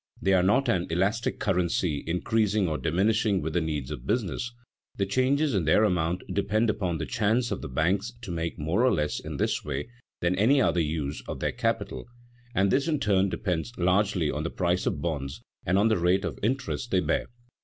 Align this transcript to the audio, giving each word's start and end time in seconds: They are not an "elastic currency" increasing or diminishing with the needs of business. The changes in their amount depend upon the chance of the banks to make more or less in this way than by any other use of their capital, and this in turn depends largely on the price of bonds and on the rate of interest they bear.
They 0.19 0.33
are 0.33 0.41
not 0.41 0.67
an 0.67 0.87
"elastic 0.89 1.39
currency" 1.39 2.03
increasing 2.07 2.67
or 2.67 2.79
diminishing 2.79 3.39
with 3.39 3.53
the 3.53 3.61
needs 3.61 3.91
of 3.91 4.07
business. 4.07 4.51
The 4.95 5.05
changes 5.05 5.53
in 5.53 5.65
their 5.65 5.83
amount 5.83 6.23
depend 6.33 6.71
upon 6.71 6.97
the 6.97 7.05
chance 7.05 7.51
of 7.51 7.61
the 7.61 7.69
banks 7.69 8.11
to 8.23 8.31
make 8.31 8.57
more 8.57 8.83
or 8.83 8.91
less 8.91 9.19
in 9.19 9.37
this 9.37 9.63
way 9.63 9.89
than 10.19 10.33
by 10.33 10.41
any 10.41 10.59
other 10.59 10.81
use 10.81 11.21
of 11.27 11.39
their 11.39 11.51
capital, 11.51 12.07
and 12.55 12.71
this 12.71 12.87
in 12.87 12.99
turn 12.99 13.29
depends 13.29 13.73
largely 13.77 14.31
on 14.31 14.41
the 14.41 14.49
price 14.49 14.87
of 14.87 15.01
bonds 15.03 15.43
and 15.67 15.77
on 15.77 15.87
the 15.87 15.99
rate 15.99 16.25
of 16.25 16.39
interest 16.41 16.89
they 16.89 17.01
bear. 17.01 17.27